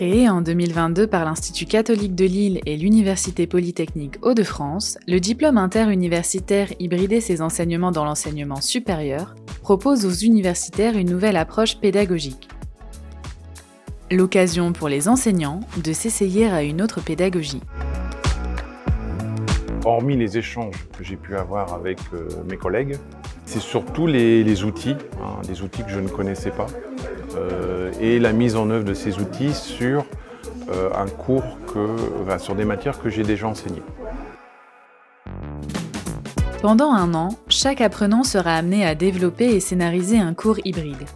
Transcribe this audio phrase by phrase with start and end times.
[0.00, 6.72] Créé en 2022 par l'Institut catholique de Lille et l'Université polytechnique Hauts-de-France, le diplôme interuniversitaire
[6.78, 12.48] hybridé ses enseignements dans l'enseignement supérieur propose aux universitaires une nouvelle approche pédagogique.
[14.10, 17.60] L'occasion pour les enseignants de s'essayer à une autre pédagogie.
[19.84, 22.96] Hormis les échanges que j'ai pu avoir avec euh, mes collègues,
[23.44, 26.68] c'est surtout les, outils, hein, des outils que je ne connaissais pas,
[28.00, 30.04] et la mise en œuvre de ces outils sur
[30.70, 31.96] euh, un cours que,
[32.38, 33.82] sur des matières que j'ai déjà enseignées.
[36.62, 41.06] Pendant un an, chaque apprenant sera amené à développer et scénariser un cours hybride.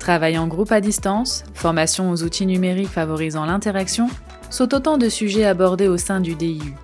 [0.00, 4.08] Travail en groupe à distance, formation aux outils numériques favorisant l'interaction,
[4.50, 6.74] sont autant de sujets abordés au sein du DIU.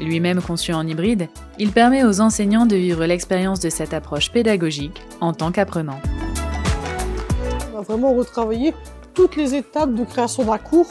[0.00, 1.28] Lui-même conçu en hybride,
[1.58, 6.00] il permet aux enseignants de vivre l'expérience de cette approche pédagogique en tant qu'apprenant.
[7.82, 8.74] Vraiment retravailler
[9.14, 10.88] toutes les étapes de création d'un cours.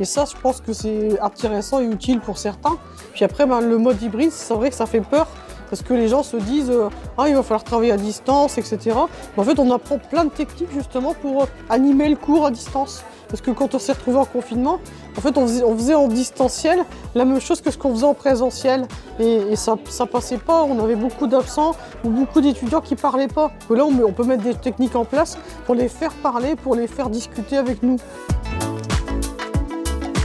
[0.00, 2.76] Et ça, je pense que c'est intéressant et utile pour certains.
[3.12, 5.26] Puis après, ben, le mode hybride, c'est vrai que ça fait peur
[5.72, 8.94] parce que les gens se disent euh, ah il va falloir travailler à distance, etc.
[9.38, 13.02] en fait, on apprend plein de techniques justement pour euh, animer le cours à distance.
[13.32, 14.78] Parce que quand on s'est retrouvé en confinement,
[15.16, 18.86] en fait, on faisait, en distanciel la même chose que ce qu'on faisait en présentiel.
[19.18, 20.62] Et, ça, ça passait pas.
[20.64, 23.50] On avait beaucoup d'absents ou beaucoup d'étudiants qui parlaient pas.
[23.70, 26.86] là, on, on peut mettre des techniques en place pour les faire parler, pour les
[26.86, 27.96] faire discuter avec nous.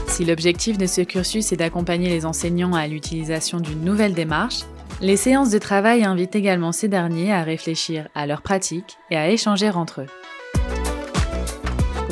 [0.08, 4.64] Si l'objectif de ce cursus est d'accompagner les enseignants à l'utilisation d'une nouvelle démarche,
[5.00, 9.30] les séances de travail invitent également ces derniers à réfléchir à leurs pratiques et à
[9.30, 10.08] échanger entre eux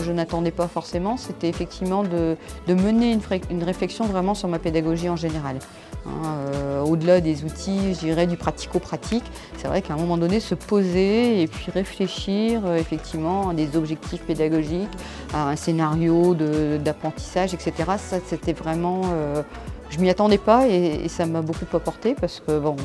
[0.06, 3.18] je n'attendais pas forcément, c'était effectivement de, mener
[3.50, 5.58] une, réflexion vraiment sur ma pédagogie en général.
[6.06, 6.10] Hein,
[6.54, 9.24] euh, au-delà des outils, je dirais du pratico-pratique,
[9.58, 13.76] c'est vrai qu'à un moment donné, se poser et puis réfléchir euh, effectivement à des
[13.76, 14.96] objectifs pédagogiques,
[15.34, 17.74] à un scénario d'apprentissage, etc.
[17.98, 19.02] Ça, c'était vraiment...
[19.14, 19.42] Euh,
[19.90, 22.76] je m'y attendais pas et, ça m'a beaucoup apporté parce que bon,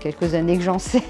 [0.00, 1.02] quelques années que j'enseigne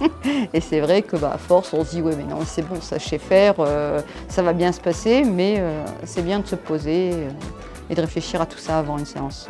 [0.54, 2.80] et c'est vrai que bah, à force on se dit ouais mais non c'est bon
[2.80, 7.12] sais faire, euh, ça va bien se passer mais euh, c'est bien de se poser
[7.12, 7.30] euh,
[7.90, 9.48] et de réfléchir à tout ça avant une séance.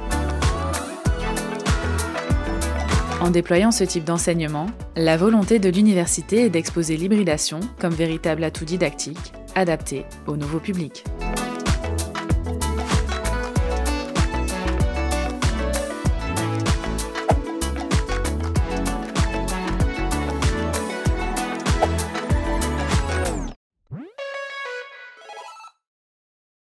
[3.21, 8.65] En déployant ce type d'enseignement, la volonté de l'université est d'exposer l'hybridation comme véritable atout
[8.65, 11.05] didactique adapté au nouveau public.